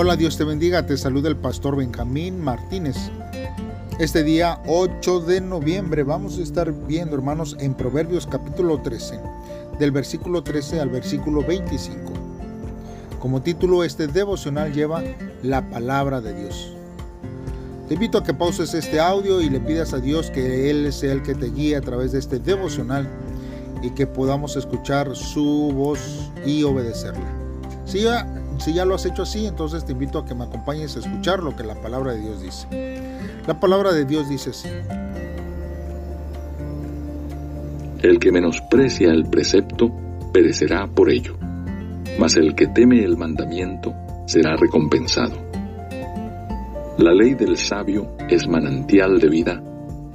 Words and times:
Hola, 0.00 0.14
Dios 0.14 0.36
te 0.38 0.44
bendiga, 0.44 0.86
te 0.86 0.96
saluda 0.96 1.28
el 1.28 1.34
pastor 1.34 1.74
Benjamín 1.74 2.40
Martínez. 2.40 2.96
Este 3.98 4.22
día 4.22 4.62
8 4.68 5.22
de 5.22 5.40
noviembre 5.40 6.04
vamos 6.04 6.38
a 6.38 6.42
estar 6.42 6.72
viendo, 6.86 7.16
hermanos, 7.16 7.56
en 7.58 7.74
Proverbios 7.74 8.24
capítulo 8.24 8.80
13, 8.80 9.18
del 9.80 9.90
versículo 9.90 10.44
13 10.44 10.80
al 10.80 10.90
versículo 10.90 11.42
25. 11.42 12.12
Como 13.18 13.42
título, 13.42 13.82
este 13.82 14.06
devocional 14.06 14.72
lleva 14.72 15.02
la 15.42 15.68
palabra 15.68 16.20
de 16.20 16.42
Dios. 16.42 16.72
Te 17.88 17.94
invito 17.94 18.18
a 18.18 18.22
que 18.22 18.32
pauses 18.32 18.74
este 18.74 19.00
audio 19.00 19.40
y 19.40 19.50
le 19.50 19.58
pidas 19.58 19.94
a 19.94 19.98
Dios 19.98 20.30
que 20.30 20.70
Él 20.70 20.92
sea 20.92 21.12
el 21.12 21.24
que 21.24 21.34
te 21.34 21.50
guíe 21.50 21.74
a 21.74 21.80
través 21.80 22.12
de 22.12 22.20
este 22.20 22.38
devocional 22.38 23.08
y 23.82 23.90
que 23.90 24.06
podamos 24.06 24.54
escuchar 24.54 25.16
su 25.16 25.72
voz 25.74 26.30
y 26.46 26.62
obedecerla. 26.62 27.26
Si 27.84 28.02
ya, 28.02 28.32
si 28.60 28.72
ya 28.72 28.84
lo 28.84 28.94
has 28.94 29.06
hecho 29.06 29.22
así, 29.22 29.46
entonces 29.46 29.84
te 29.84 29.92
invito 29.92 30.18
a 30.18 30.24
que 30.24 30.34
me 30.34 30.44
acompañes 30.44 30.96
a 30.96 31.00
escuchar 31.00 31.42
lo 31.42 31.54
que 31.54 31.64
la 31.64 31.74
palabra 31.74 32.12
de 32.12 32.20
Dios 32.20 32.42
dice. 32.42 32.66
La 33.46 33.58
palabra 33.58 33.92
de 33.92 34.04
Dios 34.04 34.28
dice 34.28 34.50
así. 34.50 34.68
El 38.02 38.18
que 38.18 38.30
menosprecia 38.30 39.10
el 39.10 39.26
precepto 39.28 39.90
perecerá 40.32 40.86
por 40.86 41.10
ello, 41.10 41.36
mas 42.18 42.36
el 42.36 42.54
que 42.54 42.68
teme 42.68 43.02
el 43.02 43.16
mandamiento 43.16 43.94
será 44.26 44.56
recompensado. 44.56 45.36
La 46.98 47.12
ley 47.12 47.34
del 47.34 47.56
sabio 47.56 48.10
es 48.28 48.46
manantial 48.48 49.18
de 49.18 49.28
vida 49.28 49.62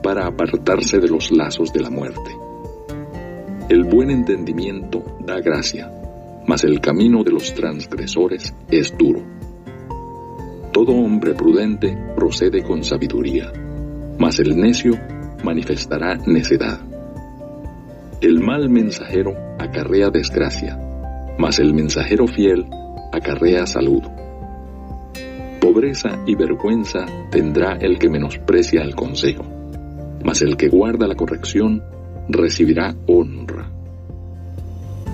para 0.01 0.27
apartarse 0.27 0.99
de 0.99 1.07
los 1.07 1.31
lazos 1.31 1.71
de 1.73 1.81
la 1.81 1.89
muerte. 1.89 2.37
El 3.69 3.85
buen 3.85 4.11
entendimiento 4.11 5.03
da 5.25 5.39
gracia, 5.39 5.89
mas 6.47 6.63
el 6.63 6.81
camino 6.81 7.23
de 7.23 7.31
los 7.31 7.53
transgresores 7.53 8.53
es 8.69 8.95
duro. 8.97 9.21
Todo 10.71 10.93
hombre 10.93 11.33
prudente 11.33 11.97
procede 12.15 12.63
con 12.63 12.83
sabiduría, 12.83 13.51
mas 14.17 14.39
el 14.39 14.57
necio 14.57 14.93
manifestará 15.43 16.15
necedad. 16.25 16.79
El 18.21 18.39
mal 18.39 18.69
mensajero 18.69 19.33
acarrea 19.59 20.09
desgracia, 20.09 20.79
mas 21.37 21.59
el 21.59 21.73
mensajero 21.73 22.27
fiel 22.27 22.65
acarrea 23.11 23.67
salud. 23.67 24.03
Pobreza 25.59 26.23
y 26.25 26.35
vergüenza 26.35 27.05
tendrá 27.29 27.73
el 27.73 27.99
que 27.99 28.09
menosprecia 28.09 28.81
el 28.81 28.95
consejo, 28.95 29.45
mas 30.23 30.41
el 30.41 30.57
que 30.57 30.69
guarda 30.69 31.07
la 31.07 31.15
corrección 31.15 31.83
recibirá 32.29 32.95
honra. 33.07 33.62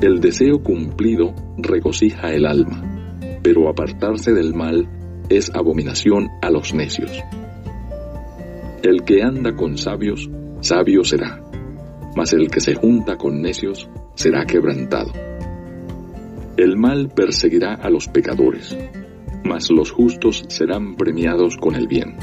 El 0.02 0.22
deseo 0.22 0.64
cumplido 0.64 1.34
regocija 1.58 2.32
el 2.32 2.46
alma, 2.46 3.20
pero 3.44 3.68
apartarse 3.68 4.32
del 4.32 4.54
mal 4.54 4.88
es 5.28 5.52
abominación 5.54 6.30
a 6.42 6.50
los 6.50 6.74
necios. 6.74 7.12
El 8.82 9.04
que 9.04 9.24
anda 9.24 9.58
con 9.58 9.78
sabios, 9.78 10.30
sabio 10.62 11.04
será, 11.04 11.42
mas 12.16 12.32
el 12.32 12.50
que 12.50 12.62
se 12.62 12.76
junta 12.76 13.18
con 13.18 13.42
necios 13.42 13.90
será 14.16 14.46
quebrantado. 14.46 15.12
El 16.56 16.78
mal 16.78 17.10
perseguirá 17.10 17.74
a 17.74 17.90
los 17.90 18.08
pecadores, 18.08 18.78
mas 19.44 19.70
los 19.70 19.92
justos 19.92 20.46
serán 20.48 20.96
premiados 20.96 21.58
con 21.58 21.76
el 21.76 21.90
bien. 21.90 22.16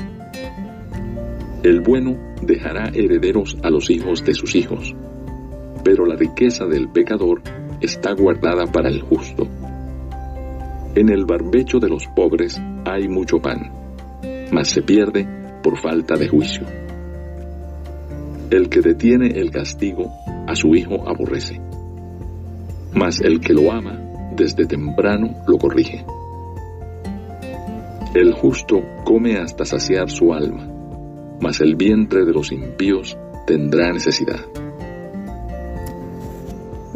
El 1.63 1.83
bueno 1.83 2.17
dejará 2.41 2.89
herederos 2.95 3.59
a 3.63 3.69
los 3.69 3.91
hijos 3.91 4.25
de 4.25 4.33
sus 4.33 4.55
hijos, 4.55 4.95
pero 5.85 6.07
la 6.07 6.17
riqueza 6.17 6.65
del 6.65 6.89
pecador 6.89 7.43
está 7.81 8.13
guardada 8.15 8.67
para 8.67 8.89
el 8.89 9.03
justo. 9.03 9.47
En 10.95 11.11
el 11.11 11.25
barbecho 11.25 11.79
de 11.79 11.89
los 11.89 12.07
pobres 12.09 12.61
hay 12.85 13.09
mucho 13.09 13.39
pan, 13.39 13.71
mas 14.51 14.69
se 14.69 14.83
pierde 14.83 15.27
por 15.63 15.79
falta 15.79 16.17
de 16.17 16.29
juicio. 16.29 16.67
El 18.51 18.69
que 18.69 18.81
detiene 18.81 19.39
el 19.39 19.51
castigo 19.51 20.11
a 20.47 20.55
su 20.55 20.75
hijo 20.75 21.09
aborrece, 21.09 21.61
mas 22.95 23.21
el 23.21 23.41
que 23.41 23.53
lo 23.53 23.73
ama 23.73 24.01
desde 24.37 24.67
temprano 24.67 25.37
lo 25.47 25.59
corrige. 25.59 26.05
El 28.15 28.33
justo 28.33 28.83
come 29.05 29.37
hasta 29.37 29.65
saciar 29.65 30.09
su 30.11 30.33
alma 30.33 30.77
mas 31.41 31.61
el 31.61 31.77
vientre 31.77 32.25
de 32.25 32.33
los 32.33 32.53
impíos 32.53 33.17
tendrá 33.47 33.93
necesidad. 33.93 34.41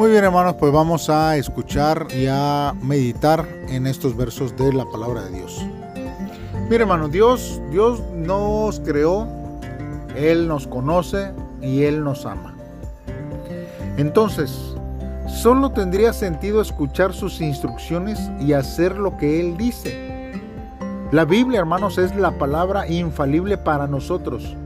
Muy 0.01 0.13
bien 0.13 0.25
hermanos, 0.25 0.55
pues 0.59 0.73
vamos 0.73 1.11
a 1.11 1.37
escuchar 1.37 2.07
y 2.11 2.25
a 2.27 2.73
meditar 2.81 3.47
en 3.69 3.87
estos 3.87 4.17
versos 4.17 4.57
de 4.57 4.73
la 4.73 4.87
palabra 4.87 5.25
de 5.25 5.31
Dios. 5.31 5.63
Mire 6.71 6.85
hermanos, 6.85 7.13
Dios, 7.13 7.61
Dios 7.71 8.01
nos 8.15 8.81
creó, 8.81 9.29
Él 10.17 10.49
nos 10.49 10.67
conoce 10.67 11.33
y 11.61 11.83
Él 11.83 12.03
nos 12.03 12.25
ama. 12.25 12.55
Entonces, 13.99 14.75
solo 15.29 15.71
tendría 15.73 16.15
sentido 16.15 16.63
escuchar 16.63 17.13
sus 17.13 17.43
instrucciones 17.43 18.19
y 18.41 18.55
hacer 18.55 18.97
lo 18.97 19.19
que 19.19 19.39
Él 19.39 19.59
dice 19.59 20.33
la 21.13 21.27
Biblia, 21.27 21.61
hermanos, 21.61 21.99
es 21.99 22.17
la 22.17 22.39
palabra 22.39 22.89
infalible 22.89 23.59
para 23.59 23.87
nosotros. 23.87 24.57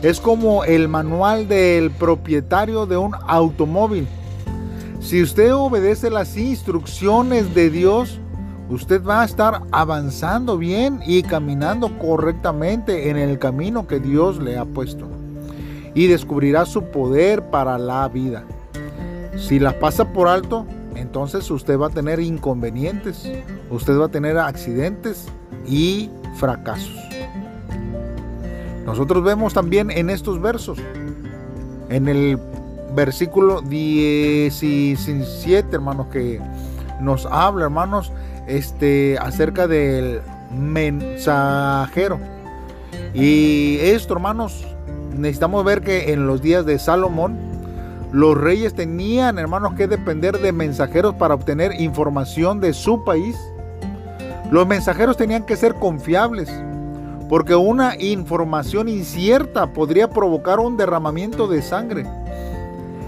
Es 0.00 0.20
como 0.20 0.62
el 0.62 0.86
manual 0.86 1.48
del 1.48 1.90
propietario 1.90 2.86
de 2.86 2.98
un 2.98 3.16
automóvil. 3.26 4.06
Si 5.00 5.22
usted 5.22 5.54
obedece 5.54 6.10
las 6.10 6.36
instrucciones 6.36 7.54
de 7.54 7.70
Dios, 7.70 8.20
usted 8.68 9.02
va 9.02 9.22
a 9.22 9.24
estar 9.24 9.62
avanzando 9.72 10.58
bien 10.58 11.00
y 11.06 11.22
caminando 11.22 11.98
correctamente 11.98 13.08
en 13.08 13.16
el 13.16 13.38
camino 13.38 13.86
que 13.86 13.98
Dios 13.98 14.38
le 14.38 14.58
ha 14.58 14.66
puesto. 14.66 15.08
Y 15.94 16.06
descubrirá 16.06 16.66
su 16.66 16.84
poder 16.84 17.42
para 17.50 17.78
la 17.78 18.06
vida. 18.08 18.44
Si 19.36 19.58
la 19.58 19.78
pasa 19.78 20.12
por 20.12 20.28
alto, 20.28 20.66
entonces 20.94 21.50
usted 21.50 21.78
va 21.78 21.86
a 21.86 21.90
tener 21.90 22.20
inconvenientes, 22.20 23.28
usted 23.70 23.98
va 23.98 24.04
a 24.04 24.10
tener 24.10 24.36
accidentes 24.36 25.26
y 25.66 26.10
fracasos. 26.36 26.94
Nosotros 28.84 29.24
vemos 29.24 29.54
también 29.54 29.90
en 29.90 30.10
estos 30.10 30.40
versos, 30.40 30.78
en 31.88 32.06
el 32.06 32.38
versículo 32.94 33.62
17, 33.62 35.74
hermanos, 35.74 36.08
que 36.12 36.40
nos 37.00 37.26
habla, 37.26 37.64
hermanos, 37.64 38.12
este, 38.46 39.18
acerca 39.18 39.66
del 39.66 40.20
mensajero. 40.52 42.18
Y 43.14 43.78
esto, 43.80 44.14
hermanos, 44.14 44.66
necesitamos 45.16 45.64
ver 45.64 45.82
que 45.82 46.12
en 46.12 46.26
los 46.26 46.42
días 46.42 46.66
de 46.66 46.78
Salomón, 46.78 47.38
los 48.12 48.36
reyes 48.36 48.74
tenían, 48.74 49.38
hermanos, 49.38 49.74
que 49.74 49.86
depender 49.86 50.38
de 50.38 50.52
mensajeros 50.52 51.14
para 51.14 51.34
obtener 51.34 51.80
información 51.80 52.60
de 52.60 52.72
su 52.72 53.04
país 53.04 53.36
los 54.50 54.66
mensajeros 54.66 55.16
tenían 55.16 55.44
que 55.44 55.54
ser 55.54 55.76
confiables, 55.76 56.50
porque 57.28 57.54
una 57.54 57.94
información 58.00 58.88
incierta 58.88 59.72
podría 59.72 60.10
provocar 60.10 60.58
un 60.58 60.76
derramamiento 60.76 61.46
de 61.46 61.62
sangre. 61.62 62.04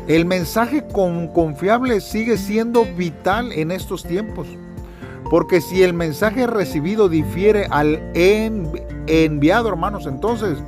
El 0.08 0.26
mensaje 0.26 0.84
confiable 0.88 2.00
sigue 2.00 2.36
siendo 2.36 2.84
vital 2.84 3.52
en 3.52 3.70
estos 3.70 4.02
tiempos, 4.02 4.48
porque 5.30 5.60
si 5.60 5.84
el 5.84 5.94
mensaje 5.94 6.48
recibido 6.48 7.08
difiere 7.08 7.66
al 7.70 8.02
enviado, 8.14 9.68
hermanos, 9.68 10.06
entonces 10.06 10.58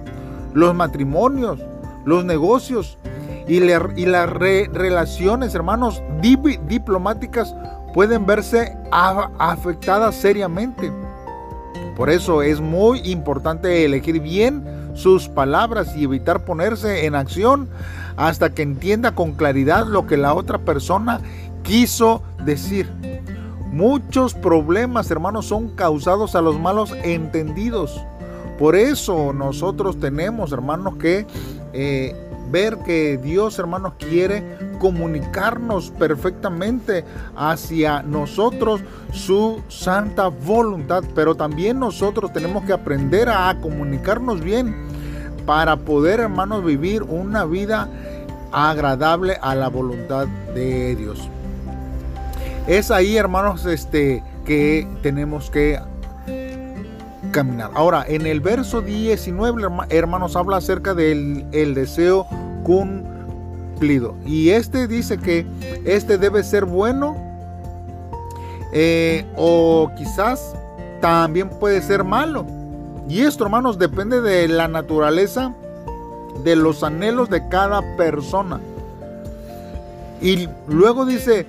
los 0.52 0.72
matrimonios, 0.74 1.58
los 2.04 2.24
negocios 2.24 2.96
y, 3.48 3.58
las 3.58 4.30
relaciones, 4.30 5.54
hermanos, 5.54 6.00
diplomáticas 6.20 7.56
pueden 7.92 8.26
verse 8.26 8.76
afectadas 8.92 10.14
seriamente. 10.14 10.92
Por 11.96 12.08
eso 12.08 12.40
es 12.42 12.60
muy 12.60 13.00
importante 13.00 13.84
elegir 13.84 14.20
bien 14.20 14.64
sus 14.94 15.28
palabras 15.28 15.94
y 15.96 16.04
evitar 16.04 16.44
ponerse 16.44 17.06
en 17.06 17.14
acción 17.14 17.68
hasta 18.16 18.54
que 18.54 18.62
entienda 18.62 19.14
con 19.14 19.32
claridad 19.32 19.86
lo 19.86 20.06
que 20.06 20.16
la 20.16 20.34
otra 20.34 20.58
persona 20.58 21.20
quiso 21.62 22.22
decir. 22.44 22.88
Muchos 23.72 24.34
problemas, 24.34 25.10
hermanos, 25.10 25.46
son 25.46 25.68
causados 25.70 26.36
a 26.36 26.42
los 26.42 26.60
malos 26.60 26.94
entendidos. 27.02 28.00
Por 28.58 28.76
eso 28.76 29.32
nosotros 29.32 29.98
tenemos, 29.98 30.52
hermanos, 30.52 30.96
que 30.96 31.26
eh, 31.72 32.14
ver 32.52 32.78
que 32.78 33.18
Dios, 33.18 33.58
hermanos, 33.58 33.94
quiere 33.98 34.44
comunicarnos 34.78 35.90
perfectamente 35.90 37.04
hacia 37.36 38.02
nosotros 38.02 38.82
su 39.12 39.62
santa 39.68 40.28
voluntad, 40.28 41.04
pero 41.14 41.34
también 41.34 41.78
nosotros 41.78 42.32
tenemos 42.32 42.64
que 42.64 42.72
aprender 42.72 43.28
a 43.28 43.56
comunicarnos 43.60 44.40
bien 44.40 44.74
para 45.46 45.76
poder, 45.76 46.20
hermanos, 46.20 46.64
vivir 46.64 47.02
una 47.02 47.44
vida 47.44 47.88
agradable 48.52 49.36
a 49.42 49.54
la 49.54 49.68
voluntad 49.68 50.26
de 50.54 50.96
Dios. 50.96 51.28
Es 52.66 52.90
ahí, 52.90 53.16
hermanos, 53.16 53.66
este 53.66 54.22
que 54.44 54.86
tenemos 55.02 55.50
que 55.50 55.78
caminar. 57.30 57.70
Ahora, 57.74 58.04
en 58.06 58.26
el 58.26 58.40
verso 58.40 58.80
19, 58.80 59.62
hermanos, 59.90 60.36
habla 60.36 60.58
acerca 60.58 60.94
del 60.94 61.44
el 61.52 61.74
deseo 61.74 62.26
Y 64.26 64.50
este 64.50 64.86
dice 64.88 65.18
que 65.18 65.46
este 65.84 66.18
debe 66.18 66.42
ser 66.42 66.64
bueno 66.64 67.16
eh, 68.72 69.24
o 69.36 69.90
quizás 69.96 70.54
también 71.00 71.48
puede 71.48 71.80
ser 71.82 72.02
malo. 72.02 72.46
Y 73.08 73.20
esto, 73.20 73.44
hermanos, 73.44 73.78
depende 73.78 74.20
de 74.20 74.48
la 74.48 74.66
naturaleza 74.66 75.54
de 76.42 76.56
los 76.56 76.82
anhelos 76.82 77.30
de 77.30 77.48
cada 77.48 77.82
persona. 77.96 78.60
Y 80.20 80.48
luego 80.66 81.04
dice, 81.04 81.46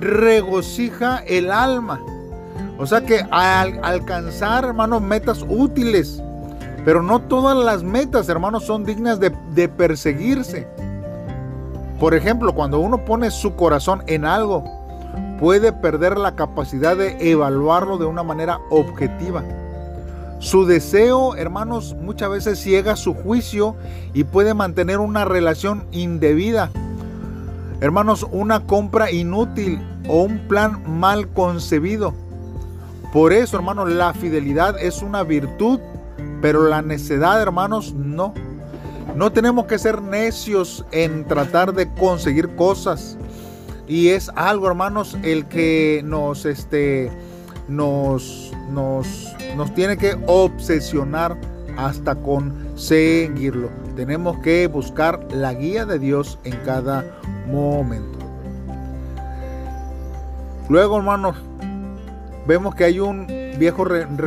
regocija 0.00 1.18
el 1.26 1.50
alma. 1.50 2.00
O 2.78 2.86
sea 2.86 3.04
que 3.04 3.26
al 3.30 3.80
alcanzar, 3.82 4.64
hermanos, 4.64 5.02
metas 5.02 5.44
útiles. 5.48 6.22
Pero 6.84 7.02
no 7.02 7.20
todas 7.20 7.56
las 7.56 7.82
metas, 7.82 8.28
hermanos, 8.28 8.64
son 8.64 8.84
dignas 8.84 9.20
de 9.20 9.68
perseguirse. 9.68 10.66
Por 12.02 12.14
ejemplo, 12.14 12.52
cuando 12.52 12.80
uno 12.80 13.04
pone 13.04 13.30
su 13.30 13.54
corazón 13.54 14.02
en 14.08 14.24
algo, 14.24 14.64
puede 15.38 15.72
perder 15.72 16.18
la 16.18 16.34
capacidad 16.34 16.96
de 16.96 17.30
evaluarlo 17.30 17.96
de 17.96 18.06
una 18.06 18.24
manera 18.24 18.58
objetiva. 18.70 19.44
Su 20.40 20.66
deseo, 20.66 21.36
hermanos, 21.36 21.94
muchas 21.94 22.28
veces 22.28 22.58
ciega 22.58 22.96
su 22.96 23.14
juicio 23.14 23.76
y 24.14 24.24
puede 24.24 24.52
mantener 24.52 24.98
una 24.98 25.24
relación 25.24 25.84
indebida. 25.92 26.72
Hermanos, 27.80 28.26
una 28.32 28.66
compra 28.66 29.12
inútil 29.12 29.80
o 30.08 30.24
un 30.24 30.48
plan 30.48 30.82
mal 30.98 31.28
concebido. 31.28 32.14
Por 33.12 33.32
eso, 33.32 33.56
hermanos, 33.56 33.88
la 33.92 34.12
fidelidad 34.12 34.76
es 34.82 35.02
una 35.02 35.22
virtud, 35.22 35.78
pero 36.40 36.66
la 36.66 36.82
necedad, 36.82 37.40
hermanos, 37.40 37.94
no. 37.94 38.34
No 39.14 39.30
tenemos 39.30 39.66
que 39.66 39.78
ser 39.78 40.00
necios 40.00 40.84
en 40.90 41.24
tratar 41.26 41.74
de 41.74 41.92
conseguir 41.94 42.56
cosas. 42.56 43.18
Y 43.86 44.08
es 44.08 44.30
algo, 44.36 44.68
hermanos, 44.68 45.18
el 45.22 45.44
que 45.46 46.00
nos, 46.04 46.46
este, 46.46 47.12
nos, 47.68 48.50
nos, 48.70 49.34
nos 49.56 49.74
tiene 49.74 49.98
que 49.98 50.16
obsesionar 50.26 51.36
hasta 51.76 52.14
conseguirlo. 52.14 53.68
Tenemos 53.96 54.38
que 54.38 54.66
buscar 54.66 55.20
la 55.30 55.52
guía 55.52 55.84
de 55.84 55.98
Dios 55.98 56.38
en 56.44 56.56
cada 56.64 57.04
momento. 57.46 58.18
Luego, 60.70 60.96
hermanos, 60.96 61.36
vemos 62.46 62.74
que 62.74 62.84
hay 62.84 62.98
un 62.98 63.26
viejo 63.58 63.84
refrán 63.84 64.22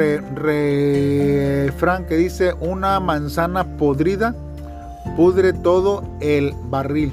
que 2.06 2.18
dice, 2.18 2.54
una 2.60 3.00
manzana 3.00 3.78
podrida 3.78 4.36
pudre 5.16 5.54
todo 5.54 6.04
el 6.20 6.54
barril. 6.70 7.12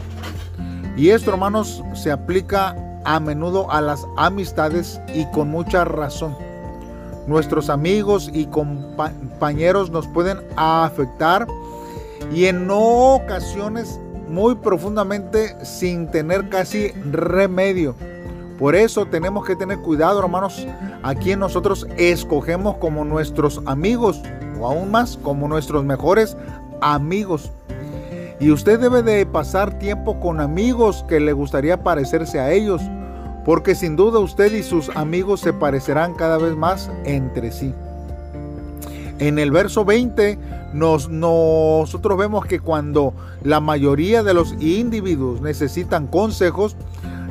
Y 0.97 1.11
esto, 1.11 1.31
hermanos, 1.31 1.83
se 1.95 2.11
aplica 2.11 2.77
a 3.05 3.19
menudo 3.21 3.71
a 3.71 3.81
las 3.81 4.07
amistades 4.17 5.01
y 5.15 5.25
con 5.27 5.49
mucha 5.51 5.85
razón. 5.85 6.37
Nuestros 7.27 7.71
amigos 7.71 8.31
y 8.33 8.47
compañeros 8.47 9.91
nos 9.91 10.07
pueden 10.09 10.39
afectar 10.57 11.47
y 12.35 12.47
en 12.47 12.69
ocasiones 12.71 14.01
muy 14.29 14.55
profundamente 14.57 15.55
sin 15.65 16.11
tener 16.11 16.49
casi 16.49 16.89
remedio. 17.11 17.95
Por 18.59 18.75
eso 18.75 19.07
tenemos 19.07 19.45
que 19.45 19.57
tener 19.57 19.79
cuidado, 19.79 20.21
hermanos, 20.21 20.67
a 21.03 21.15
quien 21.15 21.41
nosotros 21.41 21.87
escogemos 21.97 22.77
como 22.77 23.05
nuestros 23.05 23.61
amigos 23.67 24.23
o 24.61 24.67
aún 24.67 24.91
más 24.91 25.17
como 25.17 25.49
nuestros 25.49 25.85
mejores 25.85 26.37
amigos. 26.81 27.51
Y 28.43 28.51
usted 28.51 28.81
debe 28.81 29.05
de 29.05 29.25
pasar 29.25 29.79
tiempo 29.79 30.19
con 30.19 30.41
amigos 30.41 31.05
que 31.09 31.21
le 31.21 31.33
gustaría 31.33 31.85
parecerse 31.85 32.41
a 32.41 32.51
ellos, 32.51 32.83
porque 33.45 33.77
sin 33.77 33.95
duda 33.95 34.19
usted 34.19 34.53
y 34.53 34.65
sus 34.65 34.89
amigos 34.97 35.39
se 35.39 35.53
parecerán 35.53 36.15
cada 36.15 36.39
vez 36.39 36.57
más 36.57 36.91
entre 37.05 37.53
sí. 37.53 37.73
En 39.21 39.39
el 39.39 39.53
verso 39.53 39.85
20 39.85 40.41
nos, 40.73 41.09
nosotros 41.09 42.19
vemos 42.19 42.45
que 42.45 42.59
cuando 42.59 43.15
la 43.45 43.61
mayoría 43.61 44.25
de 44.25 44.35
los 44.35 44.55
individuos 44.61 45.41
necesitan 45.41 46.09
consejos, 46.09 46.75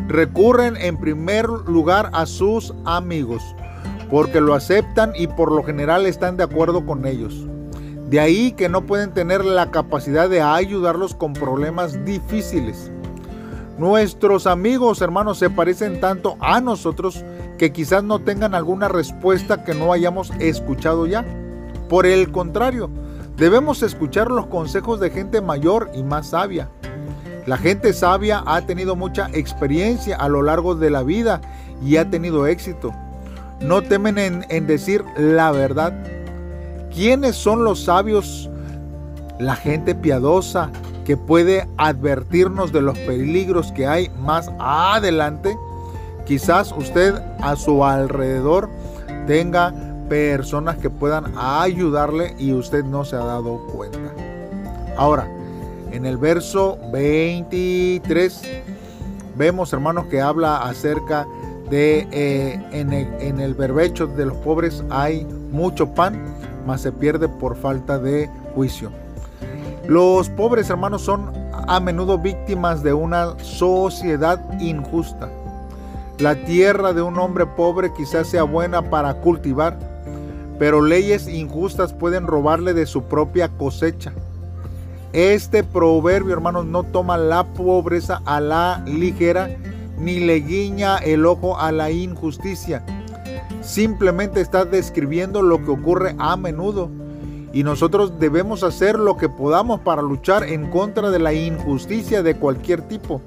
recurren 0.07 0.77
en 0.77 0.97
primer 0.97 1.45
lugar 1.49 2.09
a 2.13 2.25
sus 2.25 2.73
amigos, 2.85 3.43
porque 4.09 4.39
lo 4.39 4.53
aceptan 4.53 5.11
y 5.17 5.27
por 5.27 5.51
lo 5.51 5.61
general 5.61 6.05
están 6.05 6.37
de 6.37 6.45
acuerdo 6.45 6.85
con 6.85 7.05
ellos. 7.05 7.47
De 8.11 8.19
ahí 8.19 8.51
que 8.51 8.67
no 8.67 8.81
pueden 8.81 9.13
tener 9.13 9.45
la 9.45 9.71
capacidad 9.71 10.29
de 10.29 10.41
ayudarlos 10.41 11.15
con 11.15 11.31
problemas 11.31 12.03
difíciles. 12.03 12.91
Nuestros 13.77 14.47
amigos, 14.47 15.01
hermanos, 15.01 15.37
se 15.37 15.49
parecen 15.49 16.01
tanto 16.01 16.35
a 16.41 16.59
nosotros 16.59 17.23
que 17.57 17.71
quizás 17.71 18.03
no 18.03 18.19
tengan 18.19 18.53
alguna 18.53 18.89
respuesta 18.89 19.63
que 19.63 19.73
no 19.73 19.93
hayamos 19.93 20.29
escuchado 20.39 21.05
ya. 21.05 21.23
Por 21.87 22.05
el 22.05 22.33
contrario, 22.33 22.89
debemos 23.37 23.81
escuchar 23.81 24.29
los 24.29 24.47
consejos 24.47 24.99
de 24.99 25.09
gente 25.09 25.39
mayor 25.39 25.89
y 25.93 26.03
más 26.03 26.31
sabia. 26.31 26.67
La 27.45 27.55
gente 27.55 27.93
sabia 27.93 28.43
ha 28.45 28.65
tenido 28.65 28.97
mucha 28.97 29.29
experiencia 29.31 30.17
a 30.17 30.27
lo 30.27 30.41
largo 30.41 30.75
de 30.75 30.89
la 30.89 31.03
vida 31.03 31.39
y 31.81 31.95
ha 31.95 32.09
tenido 32.09 32.45
éxito. 32.45 32.93
No 33.61 33.81
temen 33.81 34.17
en, 34.17 34.45
en 34.49 34.67
decir 34.67 35.01
la 35.15 35.53
verdad 35.53 35.93
¿Quiénes 36.93 37.35
son 37.35 37.63
los 37.63 37.83
sabios? 37.83 38.49
La 39.39 39.55
gente 39.55 39.95
piadosa 39.95 40.69
que 41.05 41.17
puede 41.17 41.67
advertirnos 41.77 42.71
de 42.71 42.81
los 42.81 42.97
peligros 42.99 43.71
que 43.71 43.87
hay 43.87 44.09
más 44.19 44.51
adelante. 44.59 45.57
Quizás 46.25 46.71
usted 46.71 47.15
a 47.41 47.55
su 47.55 47.83
alrededor 47.83 48.69
tenga 49.27 49.73
personas 50.09 50.77
que 50.77 50.89
puedan 50.89 51.33
ayudarle 51.37 52.35
y 52.37 52.53
usted 52.53 52.83
no 52.83 53.05
se 53.05 53.15
ha 53.15 53.23
dado 53.23 53.65
cuenta. 53.73 53.99
Ahora, 54.97 55.27
en 55.91 56.05
el 56.05 56.17
verso 56.17 56.77
23 56.91 58.41
vemos 59.37 59.73
hermanos 59.73 60.05
que 60.07 60.21
habla 60.21 60.57
acerca 60.57 61.25
de 61.69 62.07
eh, 62.11 62.61
en, 62.73 62.91
el, 62.91 63.07
en 63.21 63.39
el 63.39 63.53
berbecho 63.53 64.07
de 64.07 64.25
los 64.25 64.37
pobres 64.37 64.83
hay 64.89 65.25
mucho 65.51 65.87
pan 65.93 66.30
mas 66.65 66.81
se 66.81 66.91
pierde 66.91 67.27
por 67.27 67.55
falta 67.55 67.99
de 67.99 68.29
juicio. 68.55 68.91
Los 69.87 70.29
pobres 70.29 70.69
hermanos 70.69 71.01
son 71.01 71.31
a 71.67 71.79
menudo 71.79 72.17
víctimas 72.17 72.83
de 72.83 72.93
una 72.93 73.37
sociedad 73.39 74.39
injusta. 74.59 75.29
La 76.19 76.35
tierra 76.35 76.93
de 76.93 77.01
un 77.01 77.17
hombre 77.17 77.45
pobre 77.45 77.91
quizás 77.93 78.27
sea 78.27 78.43
buena 78.43 78.89
para 78.89 79.15
cultivar, 79.15 79.77
pero 80.59 80.81
leyes 80.81 81.27
injustas 81.27 81.93
pueden 81.93 82.27
robarle 82.27 82.73
de 82.73 82.85
su 82.85 83.03
propia 83.03 83.49
cosecha. 83.49 84.13
Este 85.13 85.63
proverbio, 85.63 86.33
hermanos, 86.33 86.65
no 86.65 86.83
toma 86.83 87.17
la 87.17 87.43
pobreza 87.43 88.21
a 88.25 88.39
la 88.39 88.83
ligera, 88.85 89.49
ni 89.97 90.19
le 90.19 90.35
guiña 90.35 90.97
el 90.97 91.25
ojo 91.25 91.59
a 91.59 91.71
la 91.71 91.91
injusticia 91.91 92.83
simplemente 93.61 94.41
está 94.41 94.65
describiendo 94.65 95.41
lo 95.41 95.63
que 95.63 95.71
ocurre 95.71 96.15
a 96.17 96.35
menudo. 96.37 96.89
Y 97.53 97.63
nosotros 97.63 98.19
debemos 98.19 98.63
hacer 98.63 98.97
lo 98.97 99.17
que 99.17 99.27
podamos 99.27 99.81
para 99.81 100.01
luchar 100.01 100.43
en 100.43 100.69
contra 100.69 101.09
de 101.09 101.19
la 101.19 101.33
injusticia 101.33 102.23
de 102.23 102.35
cualquier 102.35 102.81
tipo. 102.83 103.21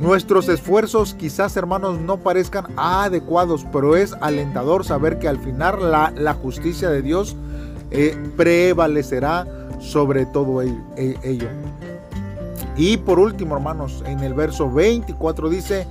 Nuestros 0.00 0.48
esfuerzos 0.48 1.14
quizás 1.14 1.56
hermanos 1.56 2.00
no 2.00 2.16
parezcan 2.16 2.66
adecuados, 2.76 3.64
pero 3.72 3.96
es 3.96 4.14
alentador 4.20 4.84
saber 4.84 5.18
que 5.18 5.28
al 5.28 5.38
final 5.38 5.90
la, 5.90 6.34
justicia 6.34 6.90
de 6.90 7.02
Dios 7.02 7.36
eh, 7.90 8.16
prevalecerá 8.36 9.46
sobre 9.78 10.26
todo 10.26 10.62
ello. 10.62 11.48
Y 12.76 12.96
por 12.96 13.18
último 13.18 13.54
hermanos, 13.54 14.02
en 14.06 14.20
el 14.20 14.34
verso 14.34 14.70
24 14.70 15.48
dice, 15.48 15.86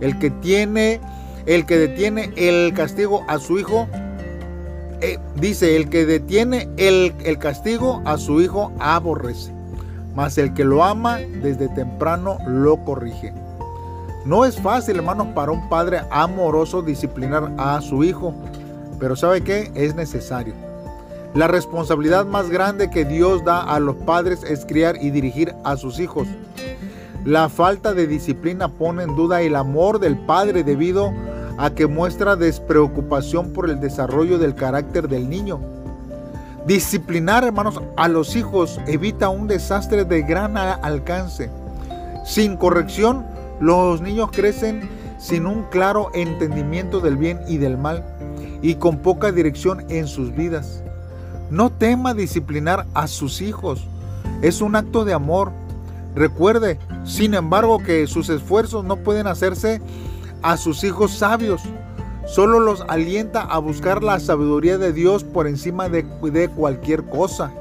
el 0.00 0.18
que 0.18 0.30
tiene 0.30 1.00
el 1.46 1.66
que 1.66 1.78
detiene 1.78 2.32
el 2.36 2.72
castigo 2.74 3.24
a 3.28 3.38
su 3.38 3.58
hijo, 3.58 3.88
eh, 5.00 5.18
dice, 5.36 5.76
el 5.76 5.88
que 5.88 6.06
detiene 6.06 6.68
el, 6.76 7.12
el 7.24 7.38
castigo 7.38 8.02
a 8.04 8.18
su 8.18 8.40
hijo 8.40 8.72
aborrece, 8.78 9.52
mas 10.14 10.38
el 10.38 10.54
que 10.54 10.64
lo 10.64 10.84
ama 10.84 11.18
desde 11.18 11.68
temprano 11.68 12.38
lo 12.46 12.76
corrige. 12.84 13.32
No 14.24 14.44
es 14.44 14.60
fácil, 14.60 14.96
hermanos, 14.96 15.28
para 15.34 15.50
un 15.50 15.68
padre 15.68 16.02
amoroso 16.10 16.82
disciplinar 16.82 17.50
a 17.58 17.80
su 17.80 18.04
hijo, 18.04 18.32
pero 19.00 19.16
¿sabe 19.16 19.42
qué? 19.42 19.72
Es 19.74 19.96
necesario. 19.96 20.54
La 21.34 21.48
responsabilidad 21.48 22.26
más 22.26 22.50
grande 22.50 22.90
que 22.90 23.04
Dios 23.04 23.42
da 23.42 23.62
a 23.62 23.80
los 23.80 23.96
padres 23.96 24.44
es 24.44 24.66
criar 24.66 25.02
y 25.02 25.10
dirigir 25.10 25.54
a 25.64 25.76
sus 25.76 25.98
hijos. 25.98 26.28
La 27.24 27.48
falta 27.48 27.94
de 27.94 28.06
disciplina 28.06 28.68
pone 28.68 29.04
en 29.04 29.16
duda 29.16 29.40
el 29.40 29.56
amor 29.56 29.98
del 29.98 30.18
padre 30.18 30.62
debido 30.62 31.06
a 31.06 31.31
que 31.74 31.86
muestra 31.86 32.36
despreocupación 32.36 33.52
por 33.52 33.70
el 33.70 33.80
desarrollo 33.80 34.38
del 34.38 34.54
carácter 34.54 35.08
del 35.08 35.28
niño. 35.28 35.60
Disciplinar, 36.66 37.44
hermanos, 37.44 37.80
a 37.96 38.08
los 38.08 38.36
hijos 38.36 38.80
evita 38.86 39.28
un 39.28 39.48
desastre 39.48 40.04
de 40.04 40.22
gran 40.22 40.56
alcance. 40.56 41.50
Sin 42.24 42.56
corrección, 42.56 43.26
los 43.60 44.00
niños 44.00 44.30
crecen 44.32 44.88
sin 45.18 45.46
un 45.46 45.64
claro 45.64 46.10
entendimiento 46.14 47.00
del 47.00 47.16
bien 47.16 47.40
y 47.48 47.58
del 47.58 47.78
mal 47.78 48.04
y 48.60 48.76
con 48.76 48.98
poca 48.98 49.32
dirección 49.32 49.84
en 49.88 50.06
sus 50.06 50.34
vidas. 50.34 50.82
No 51.50 51.70
tema 51.70 52.14
disciplinar 52.14 52.86
a 52.94 53.06
sus 53.08 53.40
hijos. 53.40 53.86
Es 54.40 54.60
un 54.60 54.76
acto 54.76 55.04
de 55.04 55.12
amor. 55.12 55.52
Recuerde, 56.14 56.78
sin 57.04 57.34
embargo, 57.34 57.78
que 57.78 58.06
sus 58.06 58.28
esfuerzos 58.28 58.84
no 58.84 58.96
pueden 58.96 59.26
hacerse 59.26 59.80
a 60.42 60.56
sus 60.56 60.84
hijos 60.84 61.16
sabios. 61.18 61.62
Solo 62.26 62.60
los 62.60 62.82
alienta 62.88 63.42
a 63.42 63.58
buscar 63.58 64.02
la 64.02 64.20
sabiduría 64.20 64.78
de 64.78 64.92
Dios 64.92 65.24
por 65.24 65.46
encima 65.46 65.88
de, 65.88 66.04
cualquier 66.54 67.04
cosa. 67.04 67.52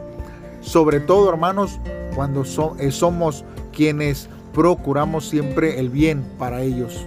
Sobre 0.61 1.00
todo, 1.00 1.29
hermanos, 1.29 1.79
cuando 2.15 2.43
eh, 2.77 2.91
somos 2.91 3.43
quienes 3.73 4.29
procuramos 4.53 5.27
siempre 5.27 5.79
el 5.79 5.89
bien 5.89 6.23
para 6.38 6.61
ellos. 6.61 7.05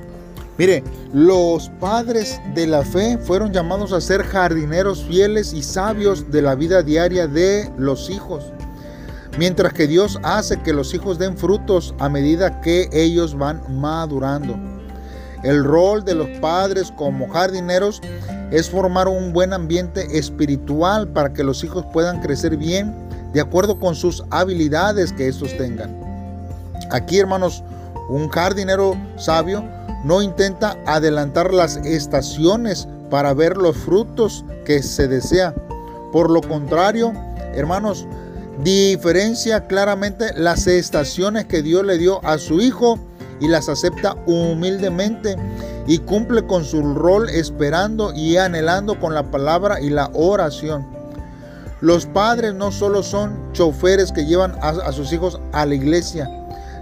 Mire, 0.57 0.85
los 1.13 1.69
padres 1.81 2.41
de 2.55 2.67
la 2.67 2.85
fe 2.85 3.19
fueron 3.19 3.53
llamados 3.53 3.93
a 3.93 4.01
ser 4.01 4.23
jardineros 4.23 5.03
fieles 5.05 5.53
y 5.53 5.63
sabios 5.63 6.31
de 6.31 6.43
la 6.43 6.55
vida 6.55 6.83
diaria 6.83 7.27
de 7.27 7.71
los 7.77 8.09
hijos. 8.09 8.53
Mientras 9.37 9.73
que 9.73 9.89
Dios 9.89 10.21
hace 10.23 10.61
que 10.63 10.73
los 10.73 10.95
hijos 10.95 11.19
den 11.19 11.37
frutos 11.37 11.93
a 11.99 12.09
medida 12.09 12.61
que 12.61 12.89
ellos 12.93 13.37
van 13.37 13.63
madurando. 13.81 14.57
El 15.45 15.63
rol 15.63 16.05
de 16.05 16.15
los 16.15 16.29
padres 16.41 16.91
como 16.97 17.29
jardineros 17.29 18.01
es 18.51 18.71
formar 18.71 19.09
un 19.09 19.35
buen 19.35 19.53
ambiente 19.53 20.19
espiritual 20.19 21.07
para 21.09 21.35
que 21.35 21.45
los 21.45 21.63
hijos 21.63 21.85
puedan 21.93 22.21
crecer 22.23 22.57
bien 22.57 22.95
de 23.35 23.43
acuerdo 23.43 23.79
con 23.79 23.95
sus 23.95 24.25
habilidades 24.31 25.13
que 25.13 25.29
estos 25.29 25.55
tengan. 25.59 26.01
Aquí, 26.91 27.19
hermanos, 27.19 27.63
un 28.09 28.31
jardinero 28.31 28.97
sabio 29.17 29.63
no 30.03 30.23
intenta 30.23 30.79
adelantar 30.87 31.53
las 31.53 31.77
estaciones 31.79 32.89
para 33.11 33.35
ver 33.35 33.59
los 33.59 33.77
frutos 33.77 34.45
que 34.65 34.83
se 34.83 35.09
desea. 35.09 35.55
Por 36.11 36.31
lo 36.31 36.41
contrario, 36.41 37.13
hermanos, 37.55 38.07
diferencia 38.63 39.67
claramente 39.67 40.33
las 40.37 40.67
estaciones 40.67 41.45
que 41.45 41.63
Dios 41.63 41.85
le 41.85 41.99
dio 41.99 42.25
a 42.25 42.39
su 42.39 42.61
hijo 42.61 42.99
y 43.41 43.49
las 43.49 43.69
acepta 43.69 44.17
humildemente 44.27 45.37
y 45.87 45.99
cumple 45.99 46.47
con 46.47 46.65
su 46.65 46.95
rol 46.95 47.29
esperando 47.29 48.13
y 48.15 48.37
anhelando 48.37 48.99
con 48.99 49.15
la 49.15 49.31
palabra 49.31 49.81
y 49.81 49.91
la 49.91 50.11
oración. 50.15 50.87
Los 51.81 52.07
padres 52.07 52.55
no 52.55 52.73
solo 52.73 53.03
son 53.03 53.53
choferes 53.53 54.11
que 54.13 54.25
llevan 54.25 54.57
a, 54.63 54.93
sus 54.93 55.13
hijos 55.13 55.41
a 55.53 55.67
la 55.67 55.75
iglesia, 55.75 56.31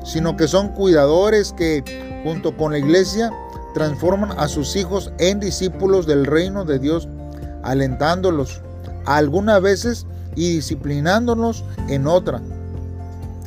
sino 0.05 0.37
que 0.37 0.47
son 0.47 0.69
cuidadores 0.69 1.53
que 1.53 2.21
junto 2.23 2.57
con 2.57 2.73
la 2.73 2.79
iglesia 2.79 3.33
transforman 3.75 4.39
a 4.39 4.47
sus 4.49 4.77
hijos 4.77 5.13
en 5.19 5.41
discípulos 5.41 6.07
del 6.07 6.27
reino 6.27 6.65
de 6.65 6.79
Dios, 6.79 7.09
alentándolos 7.65 8.61
algunas 9.07 9.61
veces 9.61 10.07
y 10.37 10.55
disciplinándolos 10.57 11.65
en 11.89 12.07
otra. 12.07 12.41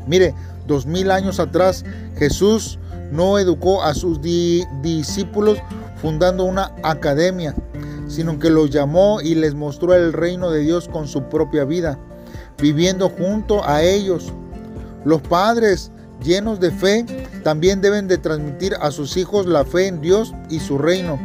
Mire, 0.07 0.33
dos 0.67 0.85
mil 0.85 1.11
años 1.11 1.39
atrás 1.39 1.85
Jesús 2.17 2.79
no 3.11 3.39
educó 3.39 3.83
a 3.83 3.93
sus 3.93 4.19
discípulos 4.21 5.59
fundando 6.01 6.43
una 6.43 6.71
academia, 6.83 7.55
sino 8.07 8.39
que 8.39 8.49
los 8.49 8.69
llamó 8.69 9.21
y 9.21 9.35
les 9.35 9.55
mostró 9.55 9.93
el 9.93 10.13
reino 10.13 10.51
de 10.51 10.61
Dios 10.61 10.87
con 10.87 11.07
su 11.07 11.23
propia 11.23 11.65
vida, 11.65 11.97
viviendo 12.59 13.09
junto 13.09 13.67
a 13.67 13.83
ellos. 13.83 14.31
Los 15.03 15.21
padres 15.21 15.91
llenos 16.23 16.59
de 16.59 16.71
fe, 16.71 17.05
también 17.43 17.81
deben 17.81 18.07
de 18.07 18.17
transmitir 18.17 18.75
a 18.81 18.91
sus 18.91 19.17
hijos 19.17 19.45
la 19.45 19.65
fe 19.65 19.87
en 19.87 20.01
Dios 20.01 20.33
y 20.49 20.59
su 20.59 20.77
reino. 20.77 21.19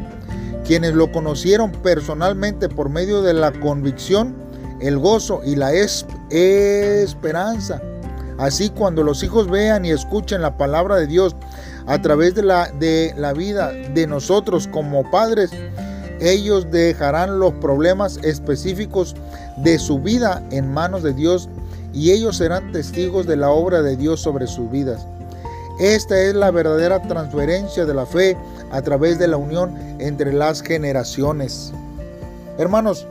Quienes 0.67 0.95
lo 0.95 1.11
conocieron 1.11 1.73
personalmente 1.73 2.69
por 2.69 2.89
medio 2.91 3.23
de 3.23 3.35
la 3.35 3.53
convicción, 3.53 4.35
el 4.81 4.99
gozo 4.99 5.41
y 5.45 5.57
la 5.57 5.73
esperanza. 6.31 7.81
Así 8.39 8.71
cuando 8.71 9.03
los 9.03 9.23
hijos 9.23 9.51
vean 9.51 9.85
y 9.85 9.91
escuchen 9.91 10.41
la 10.43 10.57
palabra 10.57 10.97
de 10.97 11.07
Dios 11.07 11.37
a 11.87 12.01
través 12.01 12.35
de 12.35 12.43
la, 12.43 12.71
de 12.79 13.15
la 13.17 13.33
vida 13.33 13.73
de 13.73 14.07
nosotros 14.07 14.69
como 14.69 15.11
padres, 15.11 15.51
ellos 16.21 16.71
dejarán 16.71 17.39
los 17.39 17.55
problemas 17.55 18.19
específicos 18.23 19.17
de 19.59 19.79
su 19.79 20.01
vida 20.01 20.43
en 20.51 20.73
manos 20.73 21.03
de 21.03 21.15
Dios 21.15 21.49
y 21.93 22.13
ellos 22.13 22.37
serán 22.37 22.73
testigos 22.73 23.27
de 23.27 23.37
la 23.37 23.51
obra 23.51 23.83
de 23.83 23.97
Dios 23.97 24.21
sobre 24.21 24.47
sus 24.47 24.71
vidas. 24.71 25.07
Esta 25.81 26.21
es 26.21 26.35
la 26.35 26.51
verdadera 26.51 27.01
transferencia 27.03 27.87
de 27.87 27.95
la 27.95 28.05
fe 28.05 28.37
a 28.71 28.83
través 28.83 29.19
de 29.19 29.29
la 29.29 29.39
unión 29.39 29.75
entre 29.99 30.33
las 30.33 30.63
generaciones. 30.63 31.73
Hermanos, 32.59 33.07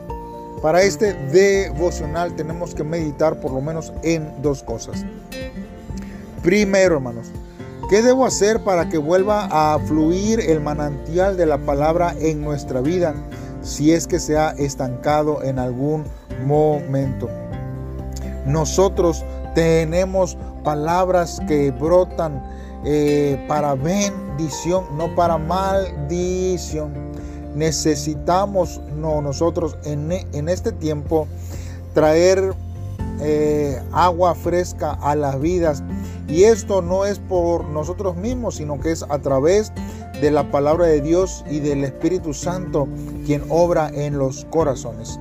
para 0.62 0.82
este 0.82 1.14
devocional 1.32 2.36
tenemos 2.36 2.74
que 2.74 2.84
meditar 2.84 3.40
por 3.40 3.50
lo 3.50 3.60
menos 3.60 3.92
en 4.02 4.30
dos 4.40 4.62
cosas. 4.62 5.04
Primero, 6.42 6.94
hermanos, 6.96 7.26
¿qué 7.90 8.02
debo 8.02 8.24
hacer 8.24 8.62
para 8.62 8.88
que 8.88 8.98
vuelva 8.98 9.48
a 9.50 9.76
fluir 9.80 10.38
el 10.38 10.60
manantial 10.60 11.36
de 11.36 11.44
la 11.44 11.58
palabra 11.58 12.14
en 12.20 12.40
nuestra 12.40 12.80
vida 12.80 13.14
si 13.62 13.92
es 13.92 14.06
que 14.06 14.20
se 14.20 14.38
ha 14.38 14.50
estancado 14.50 15.42
en 15.42 15.58
algún 15.58 16.04
momento? 16.46 17.28
Nosotros 18.46 19.24
tenemos 19.56 20.38
palabras 20.62 21.42
que 21.48 21.72
brotan 21.72 22.40
eh, 22.84 23.44
para 23.48 23.74
bendición, 23.74 24.84
no 24.96 25.12
para 25.16 25.36
maldición. 25.36 26.92
Necesitamos 27.56 28.80
no, 28.96 29.20
nosotros 29.20 29.76
en, 29.84 30.12
en 30.12 30.48
este 30.48 30.70
tiempo 30.70 31.26
traer 31.92 32.54
eh, 33.20 33.82
agua 33.92 34.34
fresca 34.34 34.92
a 34.92 35.14
las 35.14 35.40
vidas. 35.40 35.82
Y 36.28 36.44
esto 36.44 36.82
no 36.82 37.04
es 37.04 37.18
por 37.18 37.64
nosotros 37.66 38.16
mismos, 38.16 38.56
sino 38.56 38.78
que 38.80 38.92
es 38.92 39.04
a 39.08 39.18
través 39.18 39.72
de 40.20 40.30
la 40.30 40.50
palabra 40.50 40.86
de 40.86 41.00
Dios 41.00 41.44
y 41.50 41.60
del 41.60 41.84
Espíritu 41.84 42.34
Santo 42.34 42.86
quien 43.26 43.42
obra 43.48 43.90
en 43.94 44.18
los 44.18 44.44
corazones. 44.50 45.18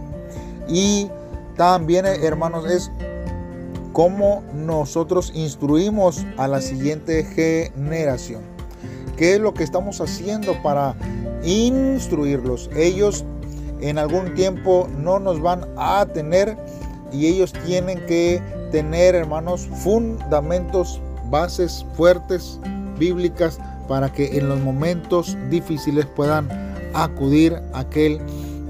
Y 0.68 1.10
también, 1.56 2.06
hermanos, 2.06 2.70
es 2.70 2.92
cómo 3.94 4.44
nosotros 4.54 5.32
instruimos 5.34 6.26
a 6.38 6.48
la 6.48 6.62
siguiente 6.62 7.24
generación. 7.24 8.42
¿Qué 9.18 9.36
es 9.36 9.42
lo 9.42 9.54
que 9.54 9.64
estamos 9.64 10.00
haciendo 10.00 10.54
para 10.62 10.96
instruirlos? 11.44 12.70
Ellos 12.76 13.26
en 13.82 13.98
algún 13.98 14.34
tiempo 14.36 14.88
no 14.98 15.20
nos 15.20 15.42
van 15.42 15.66
a 15.78 16.06
tener 16.06 16.58
y 17.12 17.28
ellos 17.28 17.54
tienen 17.66 18.06
que 18.06 18.42
tener, 18.72 19.16
hermanos, 19.16 19.68
fundamentos, 19.84 21.02
bases 21.30 21.86
fuertes, 21.94 22.60
bíblicas, 22.98 23.60
para 23.88 24.12
que 24.12 24.38
en 24.38 24.50
los 24.50 24.60
momentos 24.60 25.38
difíciles 25.50 26.06
puedan 26.06 26.48
acudir 26.94 27.60
a 27.74 27.80
aquel 27.80 28.20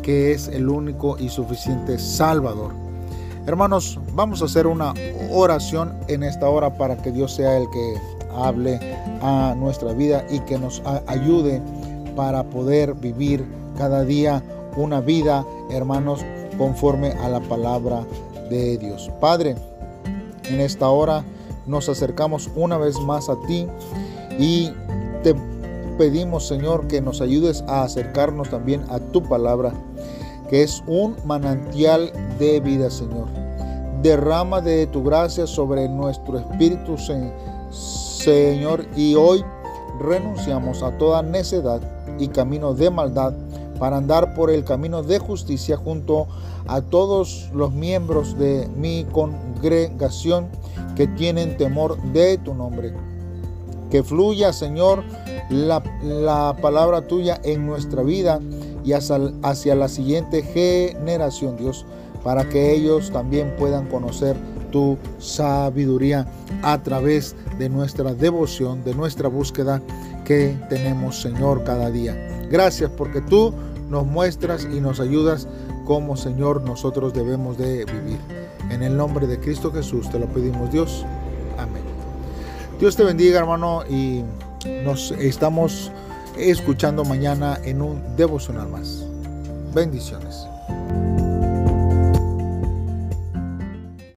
que 0.01 0.31
es 0.31 0.47
el 0.47 0.69
único 0.69 1.17
y 1.19 1.29
suficiente 1.29 1.99
Salvador. 1.99 2.71
Hermanos, 3.45 3.99
vamos 4.13 4.41
a 4.41 4.45
hacer 4.45 4.67
una 4.67 4.93
oración 5.31 5.93
en 6.07 6.23
esta 6.23 6.47
hora 6.47 6.77
para 6.77 6.97
que 6.97 7.11
Dios 7.11 7.35
sea 7.35 7.57
el 7.57 7.69
que 7.69 7.95
hable 8.35 8.79
a 9.21 9.55
nuestra 9.57 9.93
vida 9.93 10.23
y 10.29 10.39
que 10.41 10.57
nos 10.57 10.81
ayude 11.07 11.61
para 12.15 12.43
poder 12.43 12.93
vivir 12.93 13.45
cada 13.77 14.03
día 14.03 14.43
una 14.75 15.01
vida, 15.01 15.45
hermanos, 15.71 16.23
conforme 16.57 17.11
a 17.11 17.29
la 17.29 17.39
palabra 17.39 18.03
de 18.49 18.77
Dios. 18.77 19.11
Padre, 19.19 19.55
en 20.49 20.59
esta 20.59 20.89
hora 20.89 21.23
nos 21.65 21.89
acercamos 21.89 22.49
una 22.55 22.77
vez 22.77 22.99
más 22.99 23.29
a 23.29 23.39
ti 23.47 23.67
y 24.39 24.71
te 25.23 25.35
pedimos, 25.97 26.47
Señor, 26.47 26.87
que 26.87 27.01
nos 27.01 27.21
ayudes 27.21 27.63
a 27.67 27.83
acercarnos 27.83 28.49
también 28.49 28.83
a 28.89 28.99
tu 28.99 29.21
palabra, 29.21 29.73
que 30.49 30.63
es 30.63 30.81
un 30.87 31.15
manantial 31.25 32.11
de 32.39 32.59
vida, 32.59 32.89
Señor. 32.89 33.27
Derrama 34.01 34.61
de 34.61 34.87
tu 34.87 35.03
gracia 35.03 35.45
sobre 35.45 35.89
nuestro 35.89 36.39
espíritu, 36.39 36.95
Señor, 37.69 38.85
y 38.95 39.15
hoy 39.15 39.43
renunciamos 39.99 40.81
a 40.81 40.97
toda 40.97 41.21
necedad 41.21 41.81
y 42.17 42.29
camino 42.29 42.73
de 42.73 42.89
maldad 42.89 43.33
para 43.79 43.97
andar 43.97 44.33
por 44.33 44.51
el 44.51 44.63
camino 44.63 45.03
de 45.03 45.19
justicia 45.19 45.77
junto 45.77 46.27
a 46.67 46.81
todos 46.81 47.49
los 47.53 47.73
miembros 47.73 48.37
de 48.37 48.67
mi 48.75 49.05
congregación 49.05 50.47
que 50.95 51.07
tienen 51.07 51.57
temor 51.57 52.01
de 52.11 52.37
tu 52.37 52.53
nombre. 52.53 52.93
Que 53.89 54.03
fluya, 54.03 54.53
Señor, 54.53 55.03
la, 55.49 55.81
la 56.03 56.55
palabra 56.61 57.07
tuya 57.07 57.39
en 57.43 57.65
nuestra 57.65 58.03
vida 58.03 58.39
y 58.83 58.93
hacia, 58.93 59.19
hacia 59.41 59.75
la 59.75 59.87
siguiente 59.87 60.43
generación, 60.43 61.57
Dios, 61.57 61.85
para 62.23 62.47
que 62.47 62.73
ellos 62.73 63.11
también 63.11 63.55
puedan 63.57 63.87
conocer 63.87 64.35
tu 64.71 64.97
sabiduría 65.17 66.27
a 66.61 66.81
través 66.83 67.35
de 67.57 67.69
nuestra 67.69 68.13
devoción, 68.13 68.83
de 68.83 68.93
nuestra 68.93 69.27
búsqueda 69.27 69.81
que 70.25 70.55
tenemos, 70.69 71.21
Señor, 71.21 71.63
cada 71.63 71.89
día. 71.89 72.15
Gracias 72.51 72.91
porque 72.95 73.21
tú 73.21 73.53
nos 73.89 74.05
muestras 74.05 74.67
y 74.71 74.79
nos 74.79 74.99
ayudas 74.99 75.47
como, 75.85 76.15
Señor, 76.15 76.61
nosotros 76.61 77.13
debemos 77.13 77.57
de 77.57 77.85
vivir. 77.85 78.19
En 78.69 78.83
el 78.83 78.95
nombre 78.95 79.27
de 79.27 79.39
Cristo 79.39 79.71
Jesús 79.71 80.09
te 80.09 80.19
lo 80.19 80.27
pedimos, 80.27 80.71
Dios. 80.71 81.05
Amén. 81.57 81.83
Dios 82.79 82.95
te 82.95 83.03
bendiga, 83.03 83.39
hermano, 83.39 83.83
y 83.89 84.23
nos 84.83 85.11
estamos 85.11 85.91
escuchando 86.37 87.03
mañana 87.03 87.59
en 87.63 87.81
un 87.81 88.15
devocional 88.15 88.69
más. 88.69 89.05
Bendiciones. 89.73 90.45